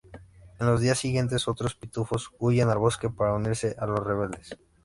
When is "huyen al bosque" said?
2.39-3.11